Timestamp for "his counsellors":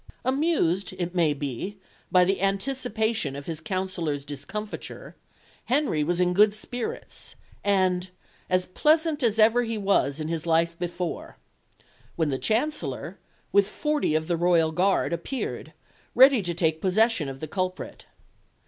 3.45-4.25